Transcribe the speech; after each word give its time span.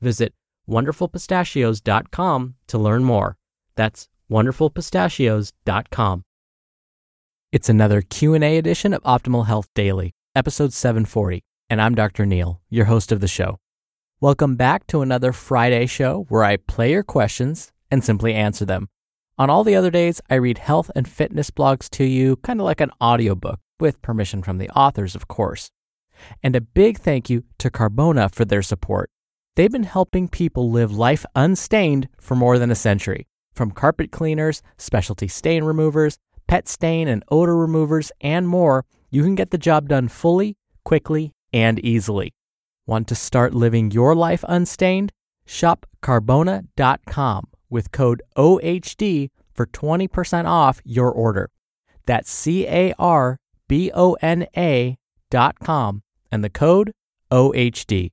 Visit 0.00 0.34
wonderfulpistachios.com 0.68 2.54
to 2.66 2.78
learn 2.78 3.04
more. 3.04 3.36
That's 3.74 4.08
wonderfulpistachios.com. 4.30 6.24
It's 7.52 7.68
another 7.68 8.02
Q&A 8.02 8.58
edition 8.58 8.92
of 8.92 9.02
Optimal 9.02 9.46
Health 9.46 9.68
Daily, 9.74 10.12
episode 10.34 10.72
740, 10.72 11.44
and 11.70 11.80
I'm 11.80 11.94
Dr. 11.94 12.26
Neil, 12.26 12.60
your 12.68 12.86
host 12.86 13.12
of 13.12 13.20
the 13.20 13.28
show. 13.28 13.58
Welcome 14.20 14.56
back 14.56 14.86
to 14.88 15.02
another 15.02 15.32
Friday 15.32 15.86
show 15.86 16.26
where 16.28 16.42
I 16.42 16.56
play 16.56 16.90
your 16.92 17.02
questions 17.02 17.72
and 17.90 18.02
simply 18.02 18.34
answer 18.34 18.64
them. 18.64 18.88
On 19.36 19.50
all 19.50 19.64
the 19.64 19.76
other 19.76 19.90
days, 19.90 20.20
I 20.30 20.36
read 20.36 20.58
health 20.58 20.90
and 20.94 21.08
fitness 21.08 21.50
blogs 21.50 21.88
to 21.90 22.04
you, 22.04 22.36
kind 22.36 22.60
of 22.60 22.64
like 22.64 22.80
an 22.80 22.90
audiobook, 23.00 23.60
with 23.80 24.02
permission 24.02 24.42
from 24.42 24.58
the 24.58 24.70
authors, 24.70 25.14
of 25.14 25.28
course. 25.28 25.70
And 26.42 26.56
a 26.56 26.60
big 26.60 26.98
thank 26.98 27.28
you 27.28 27.44
to 27.58 27.70
Carbona 27.70 28.32
for 28.32 28.44
their 28.44 28.62
support. 28.62 29.10
They've 29.56 29.70
been 29.70 29.84
helping 29.84 30.28
people 30.28 30.70
live 30.70 30.92
life 30.92 31.24
unstained 31.36 32.08
for 32.18 32.34
more 32.34 32.58
than 32.58 32.70
a 32.72 32.74
century. 32.74 33.28
From 33.54 33.70
carpet 33.70 34.10
cleaners, 34.10 34.62
specialty 34.78 35.28
stain 35.28 35.62
removers, 35.62 36.18
pet 36.48 36.66
stain 36.68 37.06
and 37.06 37.22
odor 37.30 37.56
removers, 37.56 38.10
and 38.20 38.48
more, 38.48 38.84
you 39.10 39.22
can 39.22 39.36
get 39.36 39.50
the 39.52 39.58
job 39.58 39.88
done 39.88 40.08
fully, 40.08 40.56
quickly, 40.84 41.32
and 41.52 41.78
easily. 41.78 42.34
Want 42.84 43.06
to 43.08 43.14
start 43.14 43.54
living 43.54 43.92
your 43.92 44.16
life 44.16 44.44
unstained? 44.48 45.12
Shop 45.46 45.86
carbona.com 46.02 47.48
with 47.70 47.92
code 47.92 48.22
OHD 48.36 49.30
for 49.52 49.66
20% 49.66 50.46
off 50.46 50.80
your 50.84 51.12
order. 51.12 51.50
That's 52.06 52.30
C 52.30 52.66
A 52.66 52.92
R 52.98 53.38
B 53.68 53.90
O 53.94 54.14
N 54.20 54.46
A 54.56 54.98
dot 55.30 55.60
com 55.60 56.02
and 56.32 56.42
the 56.42 56.50
code 56.50 56.92
OHD. 57.30 58.10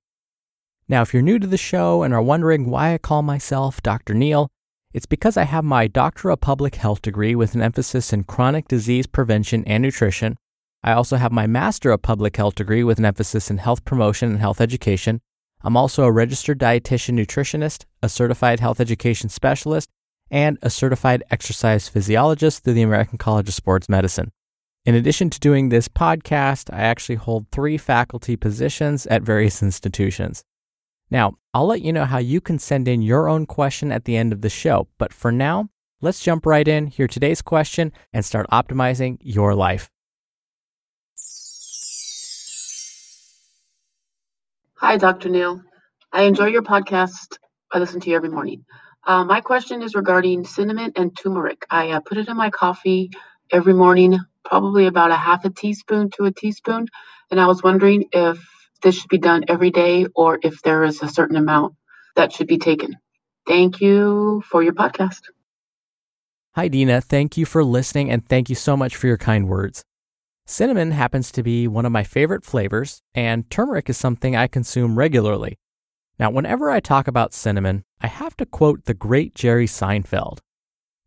Now, 0.92 1.02
if 1.02 1.14
you're 1.14 1.24
new 1.24 1.40
to 1.40 1.48
the 1.48 1.56
show 1.56 2.04
and 2.04 2.14
are 2.14 2.22
wondering 2.22 2.70
why 2.70 2.94
I 2.94 2.98
call 2.98 3.22
myself 3.22 3.82
Dr. 3.82 4.14
Neil, 4.14 4.50
it's 4.92 5.06
because 5.06 5.38
I 5.38 5.46
have 5.46 5.64
my 5.64 5.88
Doctor 5.88 6.30
of 6.30 6.42
Public 6.42 6.76
Health 6.76 7.02
degree 7.02 7.34
with 7.34 7.56
an 7.56 7.62
emphasis 7.62 8.12
in 8.12 8.26
chronic 8.26 8.68
disease 8.68 9.08
prevention 9.08 9.64
and 9.64 9.82
nutrition. 9.82 10.36
I 10.84 10.92
also 10.92 11.16
have 11.16 11.32
my 11.32 11.48
Master 11.48 11.92
of 11.92 12.02
Public 12.02 12.36
Health 12.36 12.56
degree 12.56 12.84
with 12.84 13.00
an 13.00 13.06
emphasis 13.06 13.50
in 13.50 13.60
health 13.60 13.86
promotion 13.86 14.32
and 14.32 14.40
health 14.42 14.60
education. 14.60 15.22
I'm 15.62 15.78
also 15.78 16.04
a 16.04 16.12
registered 16.12 16.60
dietitian 16.60 17.18
nutritionist, 17.18 17.86
a 18.04 18.10
certified 18.10 18.60
health 18.60 18.82
education 18.82 19.30
specialist, 19.30 19.88
and 20.30 20.58
a 20.62 20.70
certified 20.70 21.24
exercise 21.32 21.88
physiologist 21.88 22.66
through 22.66 22.74
the 22.74 22.82
American 22.82 23.18
College 23.18 23.48
of 23.48 23.54
Sports 23.54 23.88
Medicine. 23.88 24.30
In 24.86 24.96
addition 24.96 25.30
to 25.30 25.40
doing 25.40 25.70
this 25.70 25.88
podcast, 25.88 26.70
I 26.74 26.82
actually 26.82 27.16
hold 27.16 27.48
three 27.50 27.78
faculty 27.78 28.36
positions 28.36 29.08
at 29.08 29.22
various 29.22 29.64
institutions. 29.64 30.44
Now, 31.12 31.36
I'll 31.54 31.68
let 31.68 31.82
you 31.82 31.92
know 31.92 32.06
how 32.06 32.20
you 32.20 32.40
can 32.40 32.58
send 32.58 32.88
in 32.88 33.02
your 33.02 33.28
own 33.28 33.46
question 33.46 33.92
at 33.92 34.06
the 34.06 34.16
end 34.16 34.32
of 34.32 34.42
the 34.42 34.50
show. 34.50 34.88
But 34.98 35.12
for 35.14 35.32
now, 35.32 35.70
let's 36.00 36.22
jump 36.22 36.46
right 36.46 36.66
in, 36.66 36.88
hear 36.88 37.08
today's 37.08 37.42
question, 37.42 37.92
and 38.14 38.24
start 38.24 38.48
optimizing 38.50 39.18
your 39.20 39.54
life. 39.54 39.90
Hi, 44.78 44.98
Dr. 44.98 45.30
Neil. 45.30 45.62
I 46.14 46.24
enjoy 46.24 46.48
your 46.48 46.64
podcast. 46.64 47.38
I 47.72 47.80
listen 47.80 48.00
to 48.00 48.10
you 48.10 48.16
every 48.16 48.30
morning. 48.30 48.66
Uh, 49.06 49.26
my 49.26 49.42
question 49.42 49.82
is 49.82 49.96
regarding 49.96 50.46
cinnamon 50.46 50.94
and 50.96 51.16
turmeric. 51.16 51.66
I 51.70 51.92
uh, 51.92 52.00
put 52.00 52.18
it 52.18 52.30
in 52.30 52.38
my 52.38 52.50
coffee 52.50 53.12
every 53.52 53.74
morning, 53.74 54.18
probably 54.46 54.88
about 54.88 55.12
a 55.12 55.16
half 55.16 55.44
a 55.44 55.50
teaspoon 55.50 56.10
to 56.12 56.26
a 56.26 56.32
teaspoon. 56.32 56.88
And 57.30 57.40
I 57.40 57.48
was 57.48 57.62
wondering 57.62 58.06
if 58.12 58.40
this 58.82 58.96
should 58.96 59.10
be 59.10 59.18
done 59.18 59.46
every 59.48 59.72
day 59.72 60.06
or 60.16 60.40
if 60.42 60.62
there 60.62 60.84
is 60.84 61.02
a 61.02 61.08
certain 61.08 61.38
amount 61.38 61.76
that 62.16 62.34
should 62.34 62.48
be 62.48 62.58
taken. 62.58 62.98
Thank 63.48 63.82
you 63.82 64.44
for 64.50 64.62
your 64.62 64.74
podcast. 64.74 65.22
Hi, 66.56 66.68
Dina. 66.68 67.02
Thank 67.02 67.38
you 67.38 67.46
for 67.46 67.64
listening 67.64 68.12
and 68.12 68.28
thank 68.28 68.50
you 68.50 68.56
so 68.56 68.76
much 68.76 68.96
for 68.96 69.08
your 69.08 69.18
kind 69.18 69.48
words. 69.48 69.84
Cinnamon 70.46 70.92
happens 70.92 71.32
to 71.32 71.44
be 71.44 71.68
one 71.68 71.86
of 71.86 71.94
my 71.94 72.04
favorite 72.04 72.44
flavors, 72.44 73.02
and 73.16 73.50
turmeric 73.50 73.90
is 73.90 73.98
something 73.98 74.36
I 74.36 74.48
consume 74.48 74.98
regularly. 74.98 75.58
Now, 76.20 76.30
whenever 76.30 76.70
I 76.70 76.82
talk 76.82 77.08
about 77.08 77.34
cinnamon, 77.34 77.84
I 78.02 78.08
have 78.08 78.36
to 78.38 78.46
quote 78.46 78.86
the 78.86 78.94
great 78.94 79.34
Jerry 79.34 79.66
Seinfeld. 79.66 80.40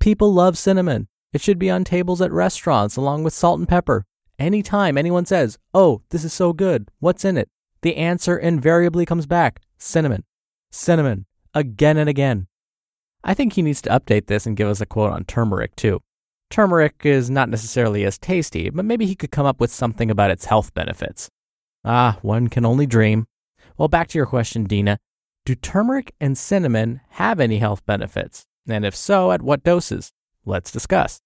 People 0.00 0.32
love 0.32 0.56
cinnamon. 0.56 1.08
It 1.32 1.41
should 1.41 1.58
be 1.58 1.70
on 1.70 1.84
tables 1.84 2.22
at 2.22 2.32
restaurants 2.32 2.96
along 2.96 3.24
with 3.24 3.34
salt 3.34 3.58
and 3.58 3.68
pepper. 3.68 4.06
Anytime 4.38 4.96
anyone 4.96 5.26
says, 5.26 5.58
Oh, 5.74 6.02
this 6.10 6.24
is 6.24 6.32
so 6.32 6.52
good, 6.52 6.88
what's 7.00 7.24
in 7.24 7.36
it? 7.36 7.48
The 7.84 7.97
answer 7.97 8.39
invariably 8.39 9.05
comes 9.05 9.27
back 9.27 9.61
cinnamon, 9.77 10.25
cinnamon, 10.72 11.27
again 11.53 11.99
and 11.99 12.09
again. 12.09 12.47
I 13.22 13.34
think 13.34 13.53
he 13.53 13.62
needs 13.62 13.83
to 13.83 13.91
update 13.91 14.27
this 14.27 14.47
and 14.47 14.56
give 14.56 14.69
us 14.69 14.81
a 14.81 14.87
quote 14.87 15.12
on 15.12 15.25
turmeric 15.25 15.77
too. 15.77 16.00
Turmeric 16.50 17.03
is 17.05 17.28
not 17.28 17.50
necessarily 17.50 18.05
as 18.05 18.19
tasty, 18.19 18.71
but 18.71 18.87
maybe 18.87 19.05
he 19.05 19.15
could 19.15 19.31
come 19.31 19.45
up 19.45 19.61
with 19.61 19.71
something 19.71 20.11
about 20.11 20.31
its 20.31 20.47
health 20.47 20.72
benefits. 20.72 21.28
Ah, 21.84 22.19
one 22.22 22.49
can 22.49 22.65
only 22.65 22.87
dream. 22.87 23.27
Well, 23.77 23.89
back 23.89 24.09
to 24.09 24.19
your 24.19 24.27
question, 24.27 24.65
Dina. 24.65 24.99
Do 25.45 25.55
turmeric 25.55 26.15
and 26.19 26.39
cinnamon 26.39 27.03
have 27.11 27.39
any 27.39 27.59
health 27.59 27.84
benefits? 27.84 28.47
And 28.66 28.87
if 28.87 28.97
so, 28.97 29.30
at 29.30 29.42
what 29.42 29.63
doses? 29.63 30.10
Let's 30.47 30.71
discuss. 30.71 31.21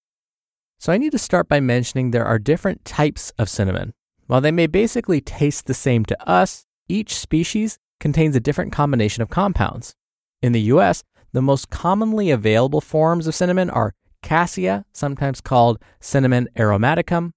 So 0.77 0.91
I 0.91 0.97
need 0.97 1.13
to 1.13 1.17
start 1.17 1.47
by 1.47 1.61
mentioning 1.61 2.11
there 2.11 2.25
are 2.25 2.37
different 2.37 2.83
types 2.83 3.31
of 3.37 3.47
cinnamon. 3.47 3.93
While 4.29 4.41
they 4.41 4.51
may 4.51 4.67
basically 4.67 5.21
taste 5.21 5.65
the 5.65 5.73
same 5.73 6.05
to 6.05 6.29
us, 6.29 6.67
each 6.87 7.15
species 7.15 7.79
contains 7.99 8.35
a 8.35 8.39
different 8.39 8.71
combination 8.71 9.23
of 9.23 9.31
compounds. 9.31 9.95
In 10.43 10.51
the 10.51 10.61
US, 10.73 11.03
the 11.33 11.41
most 11.41 11.71
commonly 11.71 12.29
available 12.29 12.79
forms 12.79 13.25
of 13.25 13.33
cinnamon 13.33 13.71
are 13.71 13.95
cassia, 14.21 14.85
sometimes 14.93 15.41
called 15.41 15.79
cinnamon 15.99 16.47
aromaticum. 16.55 17.31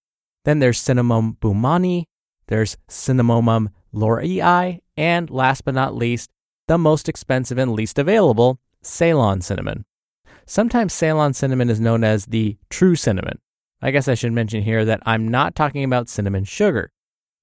Then 0.45 0.59
there's 0.59 0.79
cinnamon 0.79 1.39
burmannii, 1.41 2.05
there's 2.49 2.77
cinnamomum 2.91 3.69
loureiroi, 3.95 4.81
and 4.95 5.31
last 5.31 5.65
but 5.65 5.73
not 5.73 5.97
least, 5.97 6.29
the 6.69 6.77
most 6.77 7.09
expensive 7.09 7.57
and 7.57 7.73
least 7.73 7.99
available, 7.99 8.61
Ceylon 8.83 9.41
cinnamon. 9.41 9.87
Sometimes 10.45 10.93
Ceylon 10.93 11.33
cinnamon 11.33 11.71
is 11.71 11.81
known 11.81 12.05
as 12.05 12.27
the 12.27 12.59
true 12.69 12.97
cinnamon, 12.97 13.39
I 13.83 13.91
guess 13.91 14.09
I 14.09 14.15
should 14.15 14.33
mention 14.33 14.63
here 14.63 14.85
that 14.85 15.03
I'm 15.05 15.29
not 15.29 15.55
talking 15.55 15.85
about 15.85 16.09
cinnamon 16.09 16.45
sugar. 16.45 16.93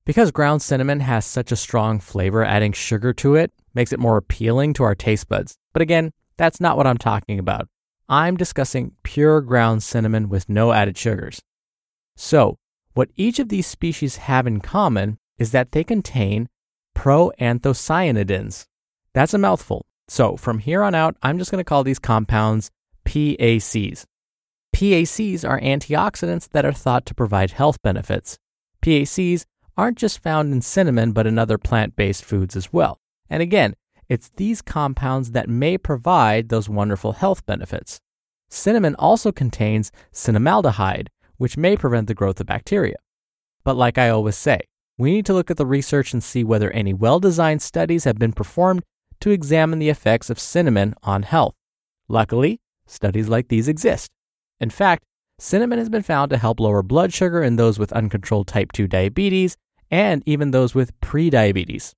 Because 0.05 0.31
ground 0.31 0.61
cinnamon 0.61 1.01
has 1.01 1.25
such 1.25 1.51
a 1.51 1.55
strong 1.57 1.99
flavor, 1.99 2.43
adding 2.43 2.71
sugar 2.71 3.13
to 3.13 3.35
it 3.35 3.51
makes 3.73 3.93
it 3.93 3.99
more 3.99 4.17
appealing 4.17 4.73
to 4.73 4.83
our 4.83 4.95
taste 4.95 5.27
buds. 5.27 5.57
But 5.73 5.81
again, 5.81 6.11
That's 6.39 6.61
not 6.61 6.77
what 6.77 6.87
I'm 6.87 6.97
talking 6.97 7.37
about. 7.37 7.67
I'm 8.07 8.37
discussing 8.37 8.93
pure 9.03 9.41
ground 9.41 9.83
cinnamon 9.83 10.29
with 10.29 10.47
no 10.47 10.71
added 10.71 10.97
sugars. 10.97 11.41
So, 12.15 12.57
what 12.93 13.09
each 13.17 13.39
of 13.39 13.49
these 13.49 13.67
species 13.67 14.15
have 14.15 14.47
in 14.47 14.61
common 14.61 15.17
is 15.37 15.51
that 15.51 15.73
they 15.73 15.83
contain 15.83 16.47
proanthocyanidins. 16.97 18.67
That's 19.13 19.33
a 19.33 19.37
mouthful. 19.37 19.85
So, 20.07 20.37
from 20.37 20.59
here 20.59 20.81
on 20.81 20.95
out, 20.95 21.17
I'm 21.21 21.37
just 21.37 21.51
going 21.51 21.59
to 21.59 21.67
call 21.67 21.83
these 21.83 21.99
compounds 21.99 22.71
PACs. 23.05 24.05
PACs 24.75 25.47
are 25.47 25.59
antioxidants 25.59 26.49
that 26.49 26.65
are 26.65 26.73
thought 26.73 27.05
to 27.05 27.15
provide 27.15 27.51
health 27.51 27.81
benefits. 27.81 28.37
PACs 28.81 29.45
aren't 29.77 29.97
just 29.97 30.21
found 30.21 30.53
in 30.53 30.61
cinnamon, 30.61 31.11
but 31.11 31.27
in 31.27 31.39
other 31.39 31.57
plant 31.57 31.95
based 31.95 32.23
foods 32.23 32.55
as 32.55 32.71
well. 32.71 32.99
And 33.29 33.41
again, 33.41 33.75
it's 34.07 34.31
these 34.35 34.61
compounds 34.61 35.31
that 35.31 35.47
may 35.47 35.77
provide 35.77 36.49
those 36.49 36.67
wonderful 36.67 37.13
health 37.13 37.45
benefits. 37.45 37.99
Cinnamon 38.49 38.95
also 38.95 39.31
contains 39.31 39.91
cinnamaldehyde, 40.11 41.07
which 41.37 41.57
may 41.57 41.77
prevent 41.77 42.07
the 42.07 42.15
growth 42.15 42.39
of 42.39 42.47
bacteria. 42.47 42.95
But 43.63 43.75
like 43.75 43.97
I 43.97 44.09
always 44.09 44.35
say, 44.35 44.61
we 44.97 45.11
need 45.11 45.25
to 45.27 45.33
look 45.33 45.51
at 45.51 45.57
the 45.57 45.65
research 45.65 46.13
and 46.13 46.23
see 46.23 46.43
whether 46.43 46.71
any 46.71 46.93
well 46.93 47.19
designed 47.19 47.61
studies 47.61 48.03
have 48.03 48.17
been 48.17 48.33
performed 48.33 48.83
to 49.21 49.31
examine 49.31 49.79
the 49.79 49.89
effects 49.89 50.29
of 50.29 50.39
cinnamon 50.39 50.95
on 51.03 51.23
health. 51.23 51.55
Luckily, 52.07 52.59
studies 52.87 53.29
like 53.29 53.47
these 53.47 53.67
exist. 53.67 54.09
In 54.59 54.69
fact, 54.69 55.03
cinnamon 55.39 55.79
has 55.79 55.89
been 55.89 56.03
found 56.03 56.29
to 56.31 56.37
help 56.37 56.59
lower 56.59 56.83
blood 56.83 57.13
sugar 57.13 57.41
in 57.41 57.55
those 57.55 57.79
with 57.79 57.93
uncontrolled 57.93 58.47
type 58.47 58.71
2 58.71 58.87
diabetes 58.87 59.55
and 59.89 60.21
even 60.25 60.51
those 60.51 60.75
with 60.75 60.99
prediabetes. 60.99 61.93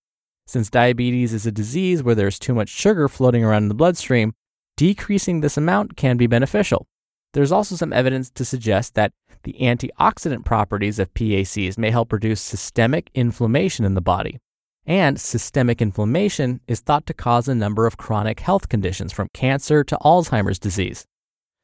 Since 0.47 0.69
diabetes 0.69 1.33
is 1.33 1.45
a 1.45 1.51
disease 1.51 2.03
where 2.03 2.15
there's 2.15 2.39
too 2.39 2.53
much 2.53 2.69
sugar 2.69 3.07
floating 3.07 3.43
around 3.43 3.63
in 3.63 3.69
the 3.69 3.75
bloodstream, 3.75 4.33
decreasing 4.77 5.41
this 5.41 5.57
amount 5.57 5.95
can 5.95 6.17
be 6.17 6.27
beneficial. 6.27 6.87
There's 7.33 7.51
also 7.51 7.75
some 7.75 7.93
evidence 7.93 8.29
to 8.31 8.45
suggest 8.45 8.95
that 8.95 9.13
the 9.43 9.55
antioxidant 9.61 10.45
properties 10.45 10.99
of 10.99 11.13
PACs 11.13 11.77
may 11.77 11.89
help 11.89 12.11
reduce 12.11 12.41
systemic 12.41 13.09
inflammation 13.13 13.85
in 13.85 13.93
the 13.95 14.01
body. 14.01 14.39
And 14.85 15.19
systemic 15.19 15.81
inflammation 15.81 16.59
is 16.67 16.81
thought 16.81 17.05
to 17.05 17.13
cause 17.13 17.47
a 17.47 17.55
number 17.55 17.85
of 17.85 17.97
chronic 17.97 18.39
health 18.39 18.67
conditions 18.67 19.13
from 19.13 19.29
cancer 19.33 19.83
to 19.83 19.97
Alzheimer's 19.97 20.59
disease. 20.59 21.05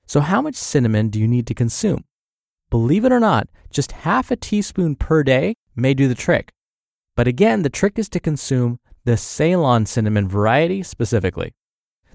So, 0.07 0.21
how 0.21 0.41
much 0.41 0.55
cinnamon 0.55 1.09
do 1.09 1.19
you 1.19 1.27
need 1.27 1.45
to 1.47 1.53
consume? 1.53 2.05
Believe 2.69 3.05
it 3.05 3.11
or 3.11 3.19
not, 3.19 3.47
just 3.69 3.91
half 3.91 4.31
a 4.31 4.35
teaspoon 4.35 4.95
per 4.95 5.21
day 5.21 5.55
may 5.75 5.93
do 5.93 6.07
the 6.07 6.15
trick. 6.15 6.51
But 7.15 7.27
again, 7.27 7.63
the 7.63 7.69
trick 7.69 7.99
is 7.99 8.09
to 8.09 8.19
consume 8.19 8.79
the 9.03 9.17
Ceylon 9.17 9.85
cinnamon 9.85 10.27
variety 10.27 10.83
specifically. 10.83 11.53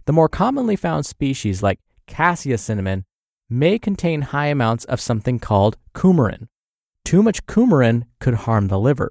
The 0.07 0.13
more 0.13 0.29
commonly 0.29 0.77
found 0.77 1.07
species, 1.07 1.63
like 1.63 1.81
cassia 2.07 2.59
cinnamon, 2.59 3.05
may 3.49 3.79
contain 3.79 4.23
high 4.23 4.47
amounts 4.47 4.85
of 4.87 5.01
something 5.01 5.39
called 5.39 5.77
coumarin. 5.95 6.49
Too 7.05 7.23
much 7.23 7.47
coumarin 7.47 8.05
could 8.21 8.35
harm 8.35 8.69
the 8.69 8.79
liver. 8.79 9.11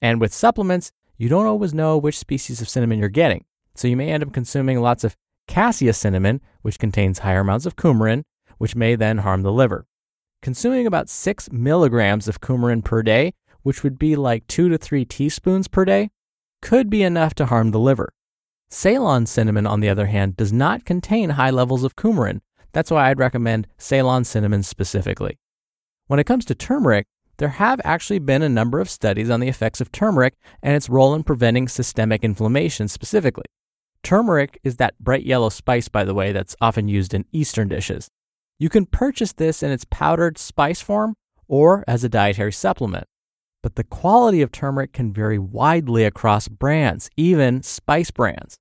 And 0.00 0.20
with 0.20 0.32
supplements, 0.32 0.90
you 1.16 1.28
don't 1.28 1.46
always 1.46 1.74
know 1.74 1.98
which 1.98 2.18
species 2.18 2.60
of 2.60 2.68
cinnamon 2.68 2.98
you're 2.98 3.08
getting. 3.08 3.44
So 3.74 3.88
you 3.88 3.96
may 3.96 4.10
end 4.10 4.22
up 4.22 4.32
consuming 4.32 4.80
lots 4.80 5.04
of 5.04 5.16
cassia 5.46 5.92
cinnamon, 5.92 6.40
which 6.62 6.78
contains 6.78 7.20
higher 7.20 7.40
amounts 7.40 7.66
of 7.66 7.76
coumarin, 7.76 8.24
which 8.58 8.76
may 8.76 8.94
then 8.94 9.18
harm 9.18 9.42
the 9.42 9.52
liver. 9.52 9.86
Consuming 10.40 10.86
about 10.86 11.08
6 11.08 11.52
milligrams 11.52 12.28
of 12.28 12.40
coumarin 12.40 12.84
per 12.84 13.02
day, 13.02 13.34
which 13.62 13.82
would 13.82 13.98
be 13.98 14.16
like 14.16 14.46
2 14.46 14.68
to 14.68 14.78
3 14.78 15.04
teaspoons 15.04 15.68
per 15.68 15.84
day, 15.84 16.10
could 16.60 16.90
be 16.90 17.02
enough 17.02 17.34
to 17.34 17.46
harm 17.46 17.70
the 17.70 17.78
liver. 17.78 18.12
Ceylon 18.70 19.26
cinnamon, 19.26 19.66
on 19.66 19.80
the 19.80 19.88
other 19.88 20.06
hand, 20.06 20.36
does 20.36 20.52
not 20.52 20.84
contain 20.84 21.30
high 21.30 21.50
levels 21.50 21.84
of 21.84 21.96
coumarin, 21.96 22.40
that's 22.72 22.90
why 22.90 23.10
I'd 23.10 23.18
recommend 23.18 23.68
Ceylon 23.78 24.24
cinnamon 24.24 24.62
specifically. 24.62 25.38
When 26.06 26.18
it 26.18 26.24
comes 26.24 26.44
to 26.46 26.54
turmeric, 26.54 27.06
there 27.36 27.48
have 27.48 27.80
actually 27.84 28.18
been 28.18 28.42
a 28.42 28.48
number 28.48 28.80
of 28.80 28.90
studies 28.90 29.30
on 29.30 29.40
the 29.40 29.48
effects 29.48 29.80
of 29.80 29.92
turmeric 29.92 30.34
and 30.62 30.74
its 30.74 30.88
role 30.88 31.14
in 31.14 31.22
preventing 31.22 31.68
systemic 31.68 32.24
inflammation 32.24 32.88
specifically. 32.88 33.44
Turmeric 34.02 34.58
is 34.64 34.76
that 34.76 34.98
bright 34.98 35.24
yellow 35.24 35.48
spice, 35.48 35.88
by 35.88 36.04
the 36.04 36.14
way, 36.14 36.32
that's 36.32 36.56
often 36.60 36.88
used 36.88 37.14
in 37.14 37.24
Eastern 37.32 37.68
dishes. 37.68 38.08
You 38.58 38.68
can 38.68 38.86
purchase 38.86 39.32
this 39.32 39.62
in 39.62 39.70
its 39.70 39.84
powdered 39.90 40.38
spice 40.38 40.80
form 40.80 41.14
or 41.48 41.84
as 41.86 42.04
a 42.04 42.08
dietary 42.08 42.52
supplement. 42.52 43.06
But 43.62 43.76
the 43.76 43.84
quality 43.84 44.42
of 44.42 44.50
turmeric 44.50 44.92
can 44.92 45.12
vary 45.12 45.38
widely 45.38 46.04
across 46.04 46.48
brands, 46.48 47.10
even 47.16 47.62
spice 47.62 48.10
brands. 48.10 48.56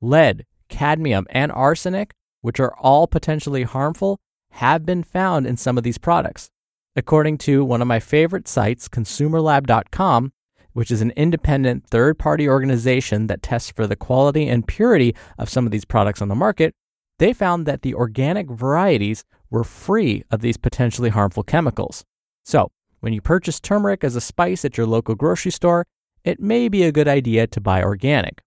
Lead, 0.00 0.46
cadmium, 0.68 1.26
and 1.30 1.52
arsenic 1.52 2.12
which 2.46 2.60
are 2.60 2.76
all 2.78 3.08
potentially 3.08 3.64
harmful, 3.64 4.20
have 4.52 4.86
been 4.86 5.02
found 5.02 5.48
in 5.48 5.56
some 5.56 5.76
of 5.76 5.82
these 5.82 5.98
products. 5.98 6.48
According 6.94 7.38
to 7.38 7.64
one 7.64 7.82
of 7.82 7.88
my 7.88 7.98
favorite 7.98 8.46
sites, 8.46 8.88
consumerlab.com, 8.88 10.30
which 10.76 10.90
is 10.90 11.00
an 11.00 11.10
independent 11.16 11.86
third 11.86 12.18
party 12.18 12.46
organization 12.46 13.28
that 13.28 13.42
tests 13.42 13.70
for 13.70 13.86
the 13.86 13.96
quality 13.96 14.46
and 14.46 14.68
purity 14.68 15.16
of 15.38 15.48
some 15.48 15.64
of 15.64 15.72
these 15.72 15.86
products 15.86 16.20
on 16.20 16.28
the 16.28 16.34
market, 16.34 16.74
they 17.18 17.32
found 17.32 17.64
that 17.64 17.80
the 17.80 17.94
organic 17.94 18.50
varieties 18.50 19.24
were 19.48 19.64
free 19.64 20.22
of 20.30 20.42
these 20.42 20.58
potentially 20.58 21.08
harmful 21.08 21.42
chemicals. 21.42 22.04
So, 22.44 22.68
when 23.00 23.14
you 23.14 23.22
purchase 23.22 23.58
turmeric 23.58 24.04
as 24.04 24.16
a 24.16 24.20
spice 24.20 24.66
at 24.66 24.76
your 24.76 24.86
local 24.86 25.14
grocery 25.14 25.50
store, 25.50 25.86
it 26.24 26.40
may 26.40 26.68
be 26.68 26.82
a 26.82 26.92
good 26.92 27.08
idea 27.08 27.46
to 27.46 27.58
buy 27.58 27.82
organic. 27.82 28.42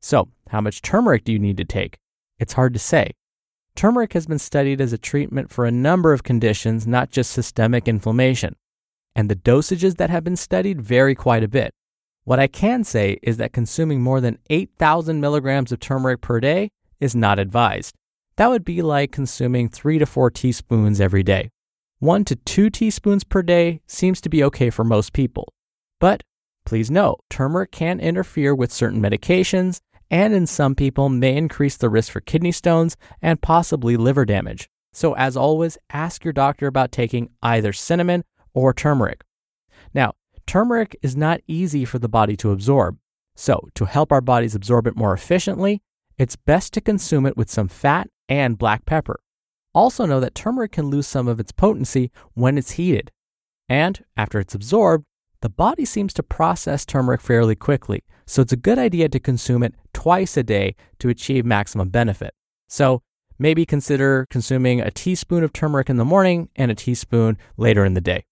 So, 0.00 0.30
how 0.48 0.62
much 0.62 0.80
turmeric 0.80 1.24
do 1.24 1.32
you 1.32 1.38
need 1.38 1.58
to 1.58 1.66
take? 1.66 1.98
It's 2.38 2.54
hard 2.54 2.72
to 2.72 2.80
say. 2.80 3.10
Turmeric 3.74 4.14
has 4.14 4.26
been 4.26 4.38
studied 4.38 4.80
as 4.80 4.94
a 4.94 4.98
treatment 4.98 5.50
for 5.50 5.66
a 5.66 5.70
number 5.70 6.14
of 6.14 6.22
conditions, 6.22 6.86
not 6.86 7.10
just 7.10 7.32
systemic 7.32 7.86
inflammation. 7.86 8.56
And 9.16 9.30
the 9.30 9.34
dosages 9.34 9.96
that 9.96 10.10
have 10.10 10.22
been 10.22 10.36
studied 10.36 10.82
vary 10.82 11.14
quite 11.14 11.42
a 11.42 11.48
bit. 11.48 11.72
What 12.24 12.38
I 12.38 12.48
can 12.48 12.84
say 12.84 13.18
is 13.22 13.38
that 13.38 13.54
consuming 13.54 14.02
more 14.02 14.20
than 14.20 14.38
8,000 14.50 15.20
milligrams 15.20 15.72
of 15.72 15.80
turmeric 15.80 16.20
per 16.20 16.38
day 16.38 16.68
is 17.00 17.16
not 17.16 17.38
advised. 17.38 17.94
That 18.36 18.50
would 18.50 18.64
be 18.64 18.82
like 18.82 19.12
consuming 19.12 19.70
3 19.70 19.98
to 20.00 20.06
4 20.06 20.30
teaspoons 20.30 21.00
every 21.00 21.22
day. 21.22 21.48
1 22.00 22.26
to 22.26 22.36
2 22.36 22.68
teaspoons 22.68 23.24
per 23.24 23.42
day 23.42 23.80
seems 23.86 24.20
to 24.20 24.28
be 24.28 24.44
okay 24.44 24.68
for 24.68 24.84
most 24.84 25.14
people. 25.14 25.50
But 25.98 26.22
please 26.66 26.90
note, 26.90 27.20
turmeric 27.30 27.72
can 27.72 28.00
interfere 28.00 28.54
with 28.54 28.70
certain 28.70 29.00
medications 29.00 29.80
and 30.10 30.34
in 30.34 30.46
some 30.46 30.74
people 30.74 31.08
may 31.08 31.36
increase 31.36 31.78
the 31.78 31.88
risk 31.88 32.12
for 32.12 32.20
kidney 32.20 32.52
stones 32.52 32.98
and 33.22 33.40
possibly 33.40 33.96
liver 33.96 34.26
damage. 34.26 34.68
So, 34.92 35.14
as 35.14 35.36
always, 35.36 35.78
ask 35.90 36.22
your 36.22 36.32
doctor 36.32 36.66
about 36.66 36.92
taking 36.92 37.30
either 37.42 37.72
cinnamon 37.72 38.24
or 38.56 38.72
turmeric. 38.72 39.22
Now, 39.94 40.14
turmeric 40.46 40.96
is 41.02 41.14
not 41.14 41.42
easy 41.46 41.84
for 41.84 42.00
the 42.00 42.08
body 42.08 42.36
to 42.38 42.50
absorb. 42.50 42.98
So, 43.36 43.68
to 43.74 43.84
help 43.84 44.10
our 44.10 44.22
bodies 44.22 44.54
absorb 44.54 44.86
it 44.86 44.96
more 44.96 45.12
efficiently, 45.12 45.82
it's 46.18 46.36
best 46.36 46.72
to 46.72 46.80
consume 46.80 47.26
it 47.26 47.36
with 47.36 47.50
some 47.50 47.68
fat 47.68 48.08
and 48.28 48.58
black 48.58 48.86
pepper. 48.86 49.20
Also, 49.74 50.06
know 50.06 50.20
that 50.20 50.34
turmeric 50.34 50.72
can 50.72 50.86
lose 50.86 51.06
some 51.06 51.28
of 51.28 51.38
its 51.38 51.52
potency 51.52 52.10
when 52.32 52.56
it's 52.56 52.72
heated. 52.72 53.12
And 53.68 54.02
after 54.16 54.40
it's 54.40 54.54
absorbed, 54.54 55.04
the 55.42 55.50
body 55.50 55.84
seems 55.84 56.14
to 56.14 56.22
process 56.22 56.86
turmeric 56.86 57.20
fairly 57.20 57.54
quickly, 57.54 58.04
so 58.26 58.40
it's 58.40 58.54
a 58.54 58.56
good 58.56 58.78
idea 58.78 59.10
to 59.10 59.20
consume 59.20 59.62
it 59.62 59.74
twice 59.92 60.36
a 60.38 60.42
day 60.42 60.74
to 60.98 61.10
achieve 61.10 61.44
maximum 61.44 61.90
benefit. 61.90 62.32
So 62.68 63.02
maybe 63.38 63.66
consider 63.66 64.26
consuming 64.30 64.80
a 64.80 64.90
teaspoon 64.90 65.44
of 65.44 65.52
turmeric 65.52 65.90
in 65.90 65.98
the 65.98 66.06
morning 66.06 66.48
and 66.56 66.70
a 66.70 66.74
teaspoon 66.74 67.36
later 67.58 67.84
in 67.84 67.92
the 67.92 68.00
day. 68.00 68.24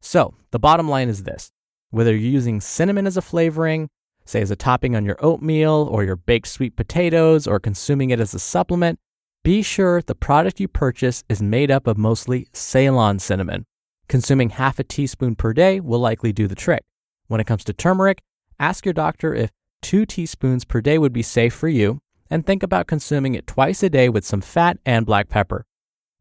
So 0.00 0.34
the 0.50 0.58
bottom 0.58 0.88
line 0.88 1.08
is 1.08 1.24
this 1.24 1.50
whether 1.90 2.10
you're 2.12 2.30
using 2.30 2.60
cinnamon 2.60 3.06
as 3.06 3.16
a 3.16 3.22
flavoring, 3.22 3.88
say 4.24 4.42
as 4.42 4.50
a 4.50 4.56
topping 4.56 4.96
on 4.96 5.04
your 5.04 5.16
oatmeal 5.24 5.88
or 5.90 6.04
your 6.04 6.16
baked 6.16 6.48
sweet 6.48 6.76
potatoes, 6.76 7.46
or 7.46 7.60
consuming 7.60 8.10
it 8.10 8.20
as 8.20 8.34
a 8.34 8.38
supplement, 8.38 8.98
be 9.44 9.62
sure 9.62 10.02
the 10.02 10.14
product 10.14 10.58
you 10.58 10.68
purchase 10.68 11.22
is 11.28 11.40
made 11.40 11.70
up 11.70 11.86
of 11.86 11.96
mostly 11.96 12.48
Ceylon 12.52 13.18
cinnamon. 13.18 13.64
Consuming 14.08 14.50
half 14.50 14.78
a 14.78 14.84
teaspoon 14.84 15.36
per 15.36 15.52
day 15.52 15.80
will 15.80 16.00
likely 16.00 16.32
do 16.32 16.48
the 16.48 16.54
trick. 16.54 16.82
When 17.28 17.40
it 17.40 17.46
comes 17.46 17.64
to 17.64 17.72
turmeric, 17.72 18.22
ask 18.58 18.84
your 18.84 18.92
doctor 18.92 19.34
if 19.34 19.50
two 19.82 20.06
teaspoons 20.06 20.64
per 20.64 20.80
day 20.80 20.98
would 20.98 21.12
be 21.12 21.22
safe 21.22 21.54
for 21.54 21.68
you, 21.68 22.00
and 22.28 22.44
think 22.44 22.62
about 22.62 22.88
consuming 22.88 23.34
it 23.34 23.46
twice 23.46 23.82
a 23.82 23.90
day 23.90 24.08
with 24.08 24.24
some 24.24 24.40
fat 24.40 24.78
and 24.84 25.06
black 25.06 25.28
pepper. 25.28 25.64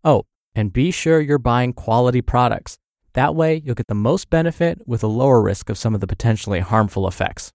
Oh, 0.03 0.25
and 0.53 0.71
be 0.71 0.91
sure 0.91 1.19
you're 1.19 1.39
buying 1.39 1.73
quality 1.73 2.21
products. 2.21 2.77
That 3.15 3.33
way, 3.33 3.61
you'll 3.63 3.75
get 3.75 3.87
the 3.87 3.95
most 3.95 4.29
benefit 4.29 4.85
with 4.85 5.01
a 5.01 5.07
lower 5.07 5.41
risk 5.41 5.69
of 5.69 5.77
some 5.77 5.95
of 5.95 6.01
the 6.01 6.07
potentially 6.07 6.59
harmful 6.59 7.07
effects. 7.07 7.53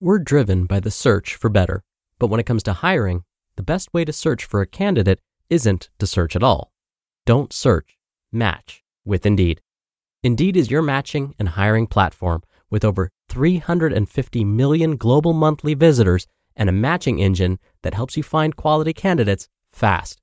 We're 0.00 0.18
driven 0.18 0.64
by 0.64 0.80
the 0.80 0.90
search 0.90 1.34
for 1.34 1.50
better, 1.50 1.82
but 2.18 2.28
when 2.28 2.40
it 2.40 2.46
comes 2.46 2.62
to 2.62 2.72
hiring, 2.72 3.24
the 3.56 3.62
best 3.62 3.92
way 3.92 4.06
to 4.06 4.14
search 4.14 4.46
for 4.46 4.62
a 4.62 4.66
candidate 4.66 5.20
isn't 5.50 5.90
to 5.98 6.06
search 6.06 6.34
at 6.34 6.42
all. 6.42 6.72
Don't 7.26 7.52
search, 7.52 7.98
match 8.32 8.82
with 9.04 9.26
Indeed. 9.26 9.60
Indeed 10.22 10.56
is 10.56 10.70
your 10.70 10.80
matching 10.80 11.34
and 11.38 11.50
hiring 11.50 11.86
platform 11.86 12.44
with 12.70 12.82
over 12.82 13.10
350 13.28 14.42
million 14.42 14.96
global 14.96 15.34
monthly 15.34 15.74
visitors, 15.74 16.26
and 16.56 16.70
a 16.70 16.72
matching 16.72 17.18
engine 17.18 17.58
that 17.82 17.92
helps 17.92 18.16
you 18.16 18.22
find 18.22 18.56
quality 18.56 18.94
candidates 18.94 19.48
fast. 19.70 20.22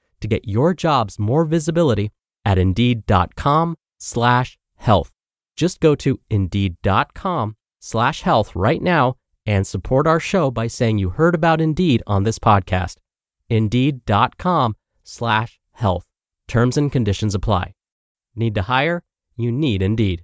to 0.21 0.27
get 0.27 0.47
your 0.47 0.73
jobs 0.73 1.19
more 1.19 1.45
visibility 1.45 2.11
at 2.45 2.57
indeed.com 2.57 3.75
slash 3.99 4.57
health. 4.77 5.11
Just 5.55 5.79
go 5.79 5.95
to 5.95 6.19
indeed.com 6.29 7.55
slash 7.79 8.21
health 8.21 8.55
right 8.55 8.81
now 8.81 9.15
and 9.45 9.65
support 9.65 10.07
our 10.07 10.19
show 10.19 10.51
by 10.51 10.67
saying 10.67 10.97
you 10.97 11.09
heard 11.09 11.35
about 11.35 11.61
Indeed 11.61 12.03
on 12.07 12.23
this 12.23 12.39
podcast. 12.39 12.97
Indeed.com 13.49 14.75
slash 15.03 15.59
health. 15.71 16.05
Terms 16.47 16.77
and 16.77 16.91
conditions 16.91 17.35
apply. 17.35 17.73
Need 18.35 18.55
to 18.55 18.61
hire? 18.63 19.03
You 19.35 19.51
need 19.51 19.81
Indeed. 19.81 20.23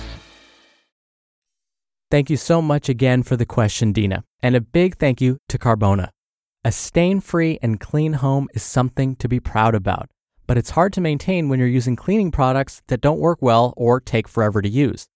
Thank 2.11 2.29
you 2.29 2.35
so 2.35 2.61
much 2.61 2.89
again 2.89 3.23
for 3.23 3.37
the 3.37 3.45
question, 3.45 3.93
Dina. 3.93 4.25
And 4.43 4.53
a 4.53 4.59
big 4.59 4.97
thank 4.97 5.21
you 5.21 5.37
to 5.47 5.57
Carbona. 5.57 6.09
A 6.65 6.69
stain 6.69 7.21
free 7.21 7.57
and 7.61 7.79
clean 7.79 8.11
home 8.11 8.49
is 8.53 8.63
something 8.63 9.15
to 9.15 9.29
be 9.29 9.39
proud 9.39 9.75
about, 9.75 10.09
but 10.45 10.57
it's 10.57 10.71
hard 10.71 10.91
to 10.91 10.99
maintain 10.99 11.47
when 11.47 11.57
you're 11.57 11.69
using 11.69 11.95
cleaning 11.95 12.29
products 12.29 12.81
that 12.89 12.99
don't 12.99 13.21
work 13.21 13.41
well 13.41 13.73
or 13.77 14.01
take 14.01 14.27
forever 14.27 14.61
to 14.61 14.67
use. 14.67 15.07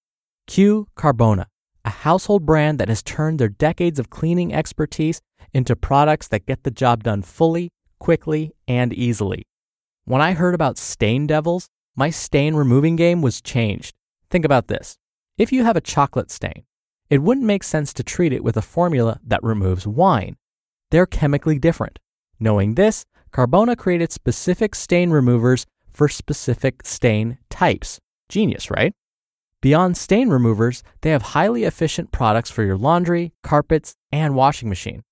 Q 0.48 0.88
Carbona, 0.96 1.48
a 1.84 1.90
household 1.90 2.46
brand 2.46 2.80
that 2.80 2.88
has 2.88 3.04
turned 3.04 3.40
their 3.40 3.50
decades 3.50 4.00
of 4.00 4.10
cleaning 4.10 4.54
expertise 4.54 5.20
into 5.54 5.76
products 5.76 6.30
that 6.30 6.46
get 6.46 6.64
the 6.64 6.72
job 6.72 7.04
done 7.04 7.24
fully, 7.24 7.74
quickly, 8.00 8.54
and 8.70 8.94
easily. 8.94 9.44
When 10.06 10.22
I 10.22 10.32
heard 10.32 10.56
about 10.56 10.78
Stain 10.78 11.28
Devils, 11.28 11.68
my 11.98 12.10
stain 12.10 12.56
removing 12.56 12.96
game 12.96 13.22
was 13.22 13.42
changed. 13.42 13.96
Think 14.30 14.46
about 14.46 14.68
this. 14.68 14.96
If 15.38 15.52
you 15.52 15.66
have 15.66 15.76
a 15.76 15.82
chocolate 15.82 16.32
stain, 16.32 16.64
it 17.10 17.22
wouldn't 17.22 17.46
make 17.46 17.64
sense 17.64 17.94
to 17.94 18.04
treat 18.04 18.34
it 18.34 18.44
with 18.44 18.58
a 18.58 18.62
formula 18.62 19.20
that 19.26 19.44
removes 19.44 19.86
wine. 19.88 20.36
They're 20.92 21.06
chemically 21.06 21.60
different. 21.60 22.00
Knowing 22.40 22.76
this, 22.76 23.06
Carbona 23.32 23.78
created 23.78 24.12
specific 24.12 24.76
stain 24.76 25.10
removers 25.10 25.66
for 25.92 26.08
specific 26.08 26.86
stain 26.86 27.38
types. 27.50 28.00
Genius, 28.30 28.72
right? 28.72 28.94
Beyond 29.62 29.98
stain 29.98 30.30
removers, 30.30 30.84
they 31.02 31.10
have 31.10 31.34
highly 31.34 31.64
efficient 31.64 32.12
products 32.12 32.52
for 32.52 32.64
your 32.64 32.78
laundry, 32.78 33.34
carpets, 33.44 33.96
and 34.12 34.36
washing 34.36 34.70
machine. 34.70 35.04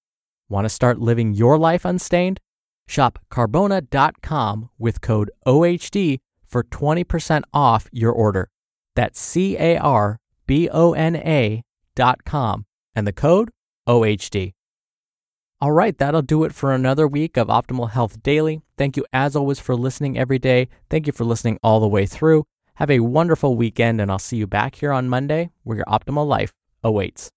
Want 0.49 0.65
to 0.65 0.69
start 0.69 0.99
living 0.99 1.33
your 1.33 1.57
life 1.57 1.85
unstained? 1.85 2.39
Shop 2.87 3.17
carbona.com 3.31 4.69
with 4.77 5.01
code 5.01 5.31
OHD 5.47 6.19
for 6.45 6.63
20% 6.63 7.43
off 7.53 7.87
your 7.91 8.11
order. 8.11 8.49
That's 8.95 9.19
C 9.19 9.57
A 9.57 9.77
R 9.77 10.19
B 10.45 10.69
O 10.69 10.93
N 10.93 11.15
A 11.15 11.63
dot 11.95 12.23
com 12.25 12.65
and 12.95 13.07
the 13.07 13.13
code 13.13 13.49
OHD. 13.87 14.53
All 15.61 15.71
right, 15.71 15.97
that'll 15.97 16.21
do 16.21 16.43
it 16.43 16.53
for 16.53 16.73
another 16.73 17.07
week 17.07 17.37
of 17.37 17.47
Optimal 17.47 17.91
Health 17.91 18.21
Daily. 18.21 18.61
Thank 18.77 18.97
you 18.97 19.05
as 19.13 19.35
always 19.35 19.59
for 19.59 19.75
listening 19.75 20.17
every 20.17 20.39
day. 20.39 20.67
Thank 20.89 21.07
you 21.07 21.13
for 21.13 21.23
listening 21.23 21.57
all 21.63 21.79
the 21.79 21.87
way 21.87 22.05
through. 22.05 22.43
Have 22.75 22.91
a 22.91 22.99
wonderful 22.99 23.55
weekend, 23.55 24.01
and 24.01 24.11
I'll 24.11 24.19
see 24.19 24.37
you 24.37 24.47
back 24.47 24.75
here 24.75 24.91
on 24.91 25.07
Monday 25.07 25.51
where 25.63 25.77
your 25.77 25.85
optimal 25.85 26.27
life 26.27 26.51
awaits. 26.83 27.31